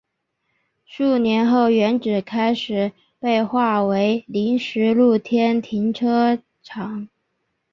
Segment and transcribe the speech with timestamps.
[0.83, 7.07] 数年后原址开始被划为临时露天停车场。